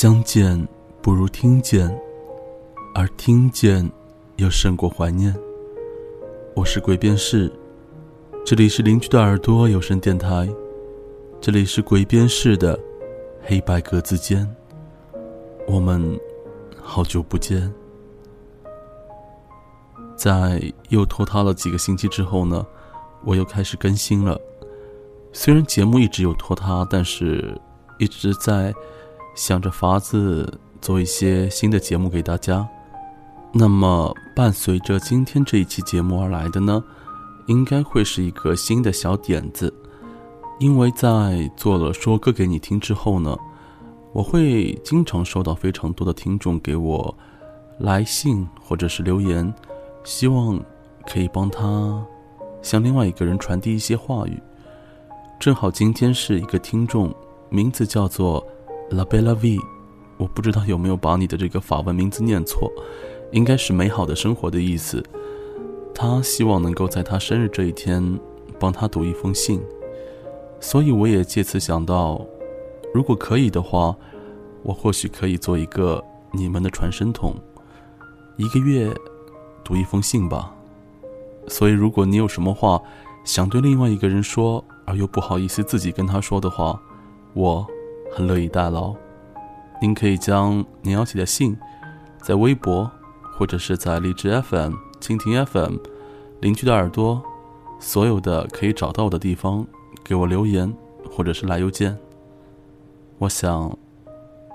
[0.00, 0.68] 相见
[1.02, 1.90] 不如听见，
[2.94, 3.90] 而听见
[4.36, 5.34] 又胜过怀念。
[6.54, 7.52] 我是鬼边士，
[8.46, 10.48] 这里是邻居的耳朵有声电台，
[11.40, 12.78] 这里是鬼边士的
[13.42, 14.48] 黑白格子间。
[15.66, 16.16] 我们
[16.80, 17.68] 好久不见，
[20.16, 22.64] 在又拖沓了几个星期之后呢，
[23.24, 24.40] 我又开始更新了。
[25.32, 27.60] 虽然节目一直有拖沓，但是
[27.98, 28.72] 一直在。
[29.38, 32.68] 想着法子做一些新的节目给大家，
[33.52, 36.82] 那么伴随着今天这一期节目而来的呢，
[37.46, 39.72] 应该会是一个新的小点子。
[40.58, 43.38] 因为在做了说歌给你听之后呢，
[44.12, 47.16] 我会经常收到非常多的听众给我
[47.78, 49.54] 来信或者是留言，
[50.02, 50.60] 希望
[51.06, 52.04] 可以帮他
[52.60, 54.42] 向另外一个人传递一些话语。
[55.38, 57.14] 正好今天是一个听众，
[57.50, 58.44] 名字叫做。
[58.90, 59.58] La bella V，
[60.16, 62.72] 我不知道有没有把你的这个法文名字念错，
[63.32, 65.04] 应该是美好的生活的意思。
[65.94, 68.18] 他希望能够在他生日这一天
[68.58, 69.60] 帮他读一封信，
[70.58, 72.24] 所以我也借此想到，
[72.94, 73.94] 如果可以的话，
[74.62, 76.02] 我或许可以做一个
[76.32, 77.34] 你们的传声筒，
[78.38, 78.90] 一个月
[79.62, 80.54] 读一封信吧。
[81.46, 82.80] 所以如果你有什么话
[83.22, 86.80] 想对另外一个人说，而又不好意思自己跟他说的话，
[87.34, 87.66] 我。
[88.10, 88.94] 很乐意代劳，
[89.80, 91.56] 您可以将您要写的信，
[92.22, 92.90] 在微博
[93.36, 95.76] 或者是在荔枝 FM、蜻蜓 FM、
[96.40, 97.22] 邻居的耳朵，
[97.78, 99.66] 所有的可以找到我的地方，
[100.02, 100.72] 给我留言
[101.10, 101.96] 或者是来邮件。
[103.18, 103.76] 我想，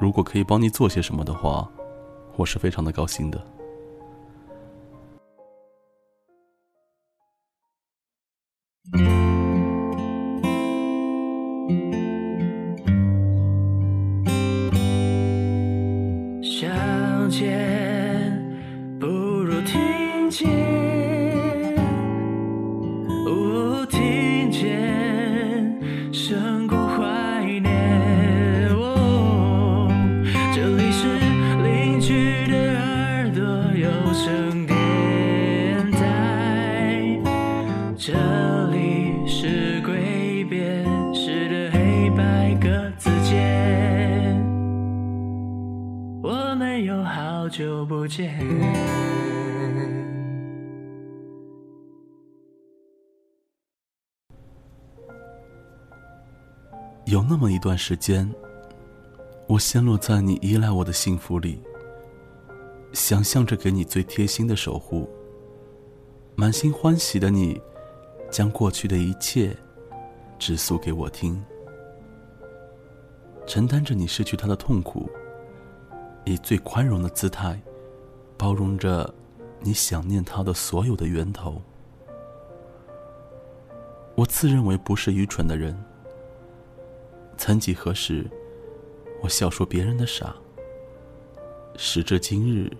[0.00, 1.68] 如果可以帮你做些什么的话，
[2.36, 3.40] 我是非常的高兴的。
[57.06, 58.30] 有那么一段时间，
[59.46, 61.62] 我陷落在你依赖我的幸福里，
[62.92, 65.08] 想象着给你最贴心的守护。
[66.34, 67.60] 满心欢喜的你，
[68.30, 69.54] 将过去的一切
[70.38, 71.42] 直诉给我听，
[73.46, 75.10] 承担着你失去他的痛苦，
[76.24, 77.60] 以最宽容的姿态，
[78.36, 79.12] 包容着
[79.60, 81.60] 你想念他的所有的源头。
[84.14, 85.76] 我自认为不是愚蠢的人。
[87.38, 88.30] 曾几何时，
[89.22, 90.34] 我笑说别人的傻。
[91.76, 92.70] 时至今日，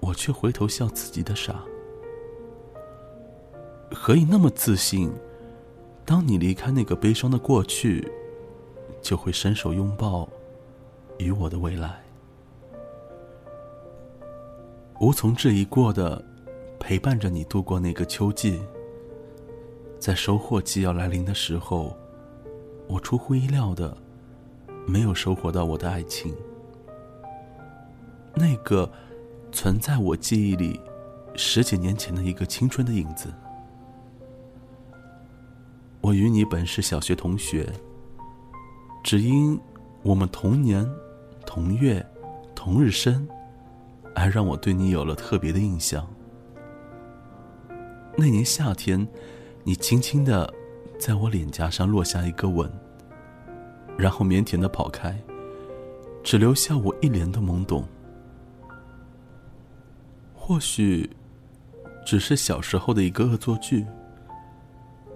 [0.00, 1.62] 我却回头笑自己的傻。
[3.92, 5.12] 何以那么自信？
[6.04, 8.06] 当你离开那个悲伤的过去，
[9.00, 10.28] 就会伸手拥抱
[11.18, 12.05] 与我的未来。
[15.00, 16.24] 无从质疑过的，
[16.78, 18.60] 陪伴着你度过那个秋季。
[19.98, 21.96] 在收获季要来临的时候。
[22.88, 23.96] 我出乎意料的，
[24.86, 26.32] 没有收获到我的爱情。
[28.32, 28.88] 那个
[29.50, 30.80] 存在我记忆里
[31.34, 33.28] 十几年前的一个青春的影子。
[36.00, 37.68] 我与你本是小学同学，
[39.02, 39.58] 只因
[40.04, 40.88] 我们同年
[41.44, 42.06] 同月
[42.54, 43.26] 同日生，
[44.16, 46.04] 还让我对你有了特别的印象。
[48.16, 49.06] 那年夏天，
[49.62, 50.52] 你轻轻的。
[50.98, 52.72] 在我脸颊上落下一个吻，
[53.98, 55.14] 然后腼腆的跑开，
[56.24, 57.86] 只留下我一脸的懵懂。
[60.34, 61.10] 或许，
[62.06, 63.84] 只是小时候的一个恶作剧，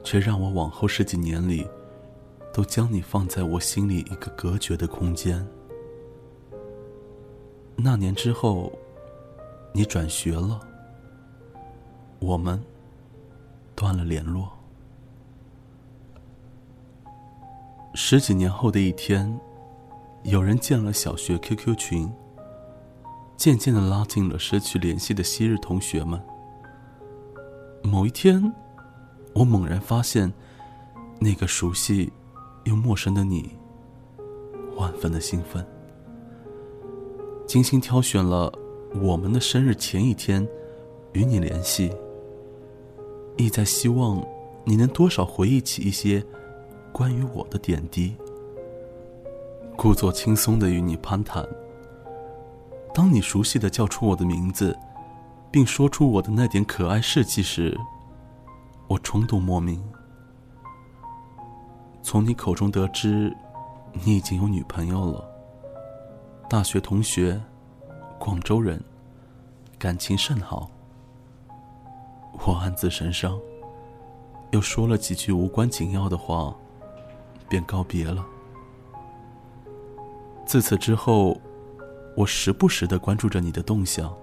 [0.05, 1.67] 却让我往后十几年里，
[2.53, 5.49] 都将你放在我心里一个隔绝的空间。
[7.75, 8.71] 那年之后，
[9.73, 10.61] 你转学了，
[12.19, 12.61] 我们
[13.75, 14.51] 断了联络。
[17.95, 19.39] 十几年后的一天，
[20.25, 22.13] 有人建了小学 QQ 群，
[23.37, 26.21] 渐渐的拉近了失去联系的昔日同学们。
[27.83, 28.53] 某一天，
[29.35, 30.33] 我猛然发现，
[31.21, 32.13] 那个熟悉
[32.65, 33.57] 又陌生的你，
[34.77, 35.67] 万分的兴奋。
[37.47, 38.53] 精心挑选了
[38.95, 40.47] 我们的生日前一天
[41.13, 41.93] 与你联系，
[43.37, 44.25] 意在希望
[44.65, 46.25] 你能多少回忆起一些
[46.93, 48.17] 关于我的点滴，
[49.77, 51.47] 故作轻松的与你攀谈。
[52.93, 54.77] 当你熟悉的叫出我的名字，
[55.53, 57.79] 并说出我的那点可爱事迹时，
[58.89, 59.81] 我冲动莫名。
[62.03, 63.33] 从你口中得知，
[63.93, 65.25] 你已经有女朋友了。
[66.49, 67.41] 大学同学，
[68.21, 68.79] 广州人，
[69.79, 70.71] 感情甚好。
[72.45, 73.41] 我暗自神伤，
[74.51, 76.55] 又说了几句无关紧要的话，
[77.49, 78.23] 便告别了。
[80.45, 81.41] 自此之后，
[82.15, 84.15] 我时不时的关注着你的动向。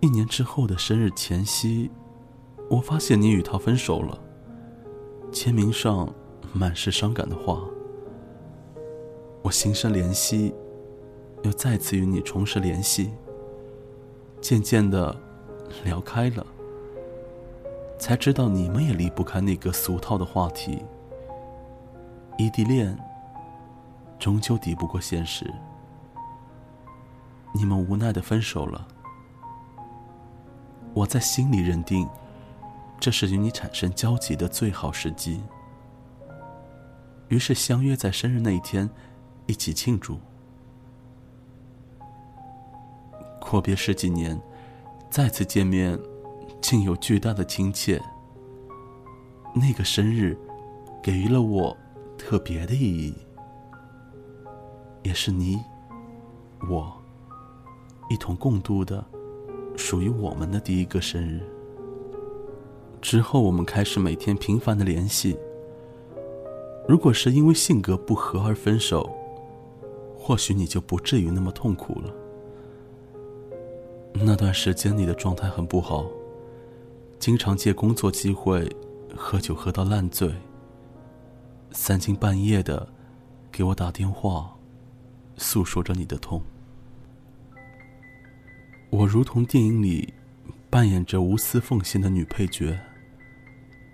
[0.00, 1.90] 一年之后的生日前夕，
[2.70, 4.18] 我发现你与他分手了，
[5.30, 6.08] 签名上
[6.54, 7.60] 满是伤感的话。
[9.42, 10.54] 我心生怜惜，
[11.46, 13.12] 又再次与你重拾联系。
[14.40, 15.16] 渐渐的
[15.84, 16.44] 聊开了，
[17.98, 20.84] 才知道你们也离不开那个俗套的话题。
[22.36, 22.98] 异地恋
[24.18, 25.50] 终究抵不过现实，
[27.54, 28.86] 你们无奈的分手了。
[30.92, 32.08] 我在心里认定，
[32.98, 35.42] 这是与你产生交集的最好时机，
[37.28, 38.90] 于是相约在生日那一天。
[39.48, 40.18] 一起庆祝。
[43.48, 44.36] 阔别十几年，
[45.08, 45.96] 再次见面，
[46.60, 48.02] 竟有巨大的亲切。
[49.54, 50.36] 那个生日，
[51.00, 51.74] 给予了我
[52.18, 53.14] 特别的意义，
[55.04, 55.60] 也是你
[56.68, 56.92] 我
[58.10, 59.02] 一同共度的
[59.76, 61.40] 属于我们的第一个生日。
[63.00, 65.38] 之后，我们开始每天频繁的联系。
[66.88, 69.08] 如果是因为性格不合而分手，
[70.18, 72.12] 或许你就不至于那么痛苦了。
[74.18, 76.06] 那段时间你的状态很不好，
[77.18, 78.68] 经常借工作机会
[79.14, 80.32] 喝酒喝到烂醉，
[81.70, 82.88] 三更半夜的
[83.52, 84.56] 给我打电话，
[85.36, 86.42] 诉说着你的痛。
[88.90, 90.12] 我如同电影里
[90.70, 92.78] 扮演着无私奉献的女配角，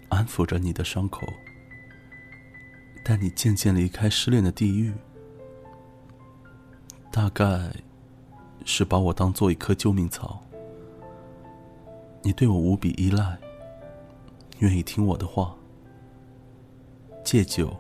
[0.09, 1.27] 安抚着你的伤口，
[3.05, 4.93] 带你渐渐离开失恋的地狱。
[7.11, 7.73] 大概，
[8.65, 10.41] 是把我当做一棵救命草。
[12.23, 13.39] 你对我无比依赖，
[14.59, 15.55] 愿意听我的话，
[17.25, 17.77] 戒酒，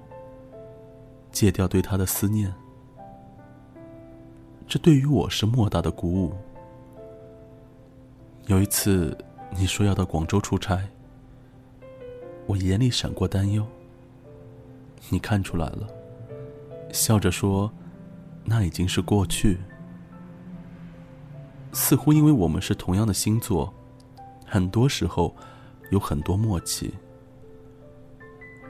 [1.30, 2.52] 戒掉对他的思念。
[4.66, 6.32] 这对于我是莫大的鼓舞。
[8.46, 9.16] 有一次，
[9.56, 10.82] 你说要到广州出差，
[12.46, 13.66] 我眼里闪过担忧。
[15.10, 15.88] 你看出来了，
[16.92, 17.70] 笑着说。
[18.44, 19.56] 那已经是过去。
[21.72, 23.72] 似乎因为我们是同样的星座，
[24.46, 25.34] 很多时候
[25.90, 26.92] 有很多默契，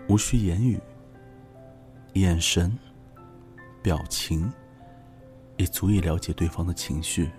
[0.08, 0.80] 无需言语，
[2.14, 2.76] 眼神、
[3.82, 4.50] 表情
[5.56, 7.30] 也足以了解对方的情绪。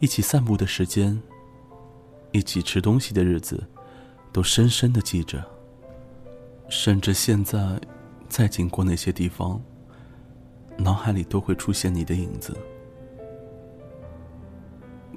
[0.00, 1.20] 一起散步的时间，
[2.32, 3.66] 一起吃东西的日子，
[4.32, 5.42] 都深深的记着。
[6.68, 7.80] 甚至现在，
[8.28, 9.60] 再经过那些地方。
[10.76, 12.54] 脑海里都会出现你的影子，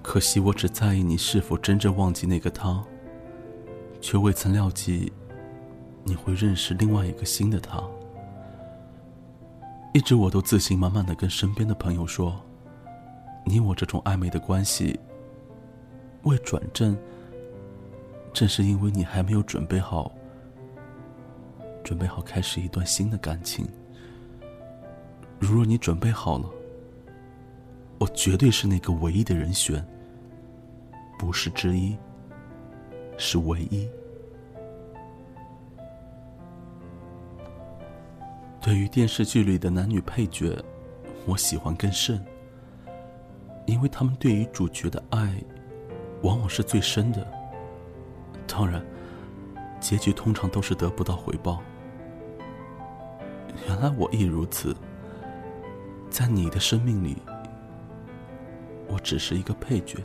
[0.01, 2.84] 可惜我只在意你是否真正忘记那个他，
[4.01, 5.12] 却未曾料及
[6.03, 7.84] 你会认识另外一个新的他。
[9.94, 12.39] 一直我都自信满满的跟身边的朋友说，
[13.46, 15.00] 你我这种暧昧的关系
[16.24, 16.98] 未转正，
[18.32, 20.12] 正是因为你还没有准备好，
[21.84, 23.68] 准备好开始一段新的感情。
[25.39, 26.50] 如若你准备好了，
[28.00, 29.86] 我绝对是那个唯一的人选，
[31.18, 31.98] 不是之一，
[33.18, 33.88] 是唯一。
[38.62, 40.58] 对于电视剧里的男女配角，
[41.25, 42.24] 我喜欢更甚，
[43.65, 45.36] 因为他们对于主角的爱，
[46.22, 47.27] 往往是最深的。
[48.48, 48.82] 当然，
[49.82, 51.62] 结局通常都是得不到回报。
[53.68, 54.74] 原来我亦如此。
[56.10, 57.15] 在你的生命里，
[58.89, 60.03] 我只是一个配角。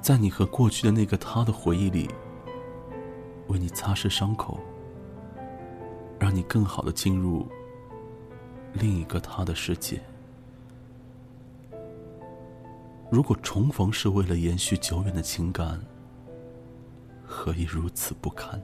[0.00, 2.10] 在你和过去的那个他的回忆里，
[3.48, 4.58] 为你擦拭伤口，
[6.18, 7.46] 让你更好的进入
[8.74, 10.00] 另一个他的世界。
[13.10, 15.80] 如果重逢是为了延续久远的情感，
[17.24, 18.60] 何以如此不堪？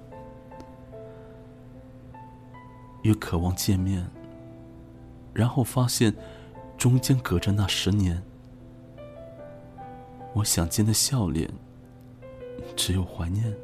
[3.02, 4.06] 越渴望见面。
[5.32, 6.12] 然后发现
[6.80, 8.22] 中间隔着那十年，
[10.32, 11.46] 我想见的笑脸，
[12.74, 13.54] 只有怀念。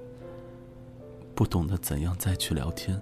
[1.35, 3.01] 不懂得怎样再去聊天，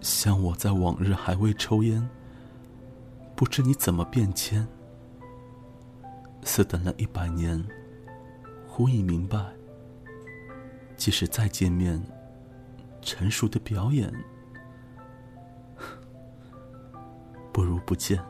[0.00, 2.04] 像我在往日还未抽烟，
[3.36, 4.66] 不知你怎么变迁，
[6.42, 7.64] 似等了一百年，
[8.66, 9.38] 忽已明白，
[10.96, 12.02] 即使再见面，
[13.00, 14.12] 成熟的表演，
[17.86, 18.20] 不见。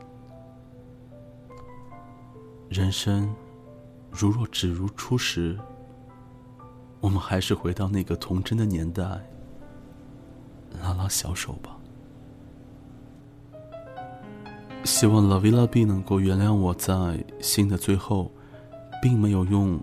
[2.69, 3.33] 人生，
[4.11, 5.57] 如若只如初时。
[6.99, 9.03] 我们还是回到那个童真的年代，
[10.81, 11.77] 拉拉小手吧。
[14.83, 18.31] 希望 Lavilla B 能够原谅我在信的最后，
[19.01, 19.79] 并没有用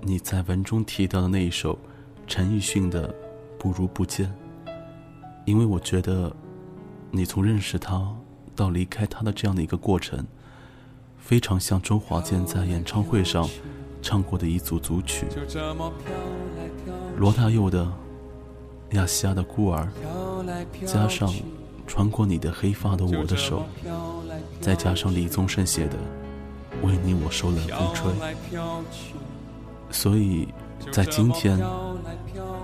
[0.00, 1.78] 你在文中提到的那一首
[2.26, 3.12] 陈奕迅的
[3.58, 4.34] 《不如不见》，
[5.44, 6.34] 因为我觉得
[7.10, 8.10] 你从认识他
[8.54, 10.26] 到离开他的这样的一个过程，
[11.18, 13.48] 非常像周华健在演唱会上
[14.02, 15.26] 唱过的一组组曲。
[17.16, 17.84] 罗大佑的
[18.96, 19.88] 《亚细亚的孤儿》，
[20.86, 21.32] 加上
[21.86, 23.64] 穿过你的黑发的我的手，
[24.60, 25.96] 再加上李宗盛写的
[26.86, 28.12] 《为你我受冷风吹》，
[29.90, 30.48] 所以
[30.92, 31.58] 在今天，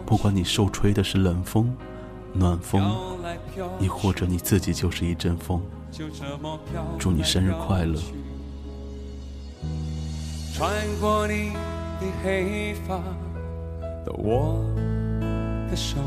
[0.05, 1.75] 不管你受吹的是冷风、
[2.33, 2.83] 暖风，
[3.79, 5.63] 亦或者你自己就是一阵风，
[6.99, 8.01] 祝你生日快乐。
[10.55, 10.71] 穿
[11.01, 11.51] 过你
[12.01, 13.01] 的黑发。
[14.05, 14.65] 的我
[15.71, 15.99] 的手，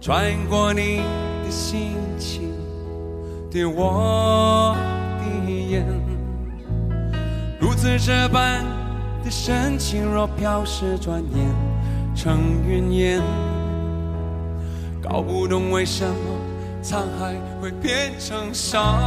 [0.00, 1.00] 穿过你
[1.44, 2.50] 的心情，
[3.48, 4.76] 对我
[5.20, 5.86] 的眼，
[7.60, 8.64] 如此这般
[9.24, 11.54] 的深情，若飘逝，转眼
[12.16, 13.22] 成云烟。
[15.00, 16.14] 搞不懂为什么
[16.82, 18.98] 沧海会变成桑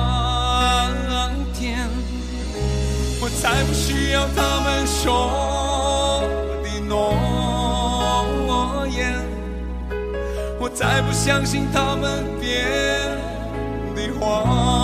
[1.54, 1.90] 田，
[3.20, 6.24] 我再不需要他们说
[6.64, 6.70] 的。
[6.88, 7.14] 诺
[8.88, 9.26] 言，
[10.60, 13.20] 我再不相信他们编
[13.96, 14.75] 的谎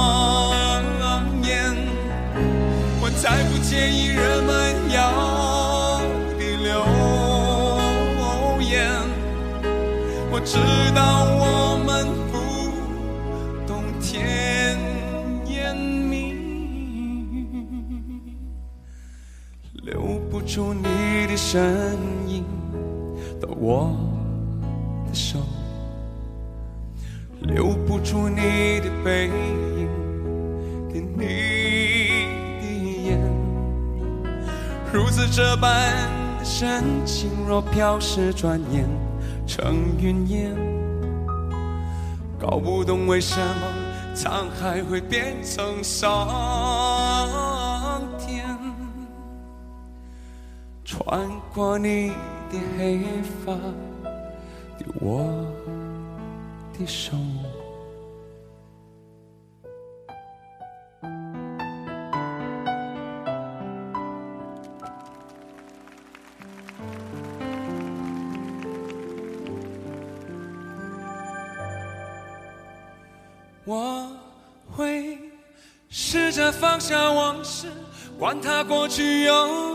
[21.52, 21.98] 身
[22.30, 22.46] 影，
[23.42, 23.94] 到我
[25.06, 25.38] 的手，
[27.42, 29.90] 留不住你的背影，
[30.88, 31.26] 给你
[32.62, 32.64] 的
[33.10, 33.20] 眼，
[34.94, 35.92] 如此这般
[36.40, 38.88] 的深情，若飘逝，转眼
[39.46, 40.56] 成云烟，
[42.40, 47.41] 搞不懂为什么沧海会变成桑。
[51.54, 52.14] 过你
[52.50, 53.02] 的黑
[53.46, 53.52] 发
[54.78, 55.46] 的我
[56.72, 57.18] 的手，
[73.66, 74.10] 我
[74.72, 75.20] 会
[75.90, 77.68] 试着放下往事，
[78.18, 79.71] 管它过去有。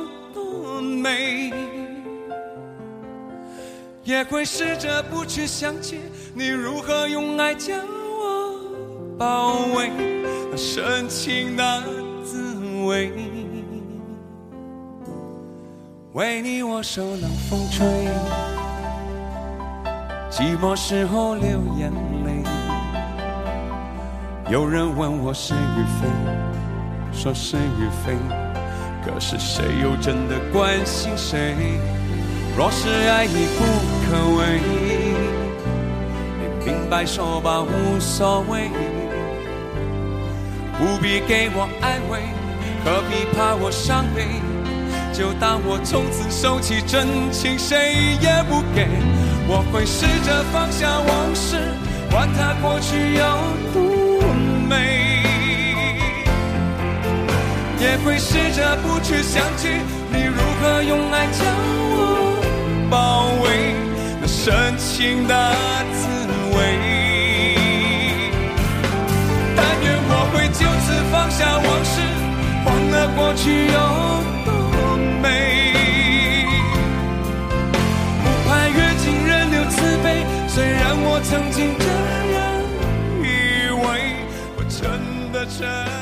[4.06, 5.98] 也会试着不去想起
[6.32, 8.56] 你如何用爱将我
[9.18, 9.90] 包围，
[10.48, 11.82] 那深情的
[12.24, 13.10] 滋味。
[16.12, 17.84] 为你我受冷风吹，
[20.30, 21.90] 寂寞时候流眼
[22.24, 22.44] 泪。
[24.48, 26.08] 有人问我是与非，
[27.12, 28.14] 说是与非。
[29.04, 31.56] 可是谁又真的关心谁？
[32.56, 33.64] 若是爱已不
[34.08, 34.60] 可为，
[36.40, 38.70] 你明白说吧，无所谓。
[40.78, 42.20] 不必给我安慰，
[42.82, 44.40] 何必怕我伤悲？
[45.12, 48.88] 就当我从此收起真情，谁也不给。
[49.46, 51.58] 我会试着放下往事，
[52.10, 53.22] 管它过去有
[53.74, 54.32] 多
[54.66, 55.22] 美。
[57.78, 59.68] 也会试着不去想起
[60.10, 61.44] 你如何用爱将
[61.92, 62.25] 我
[62.90, 63.74] 包围，
[64.20, 65.34] 那深情的
[65.92, 66.08] 滋
[66.56, 66.58] 味。
[69.56, 71.94] 但愿我会就此放下往事，
[72.64, 73.78] 忘了过去有
[74.44, 74.48] 多
[75.22, 75.24] 美。
[78.22, 81.84] 不怕阅尽人流慈悲，虽然我曾经这
[82.34, 82.38] 样
[83.22, 83.24] 以
[83.70, 83.86] 为。
[84.56, 85.95] 我真的真。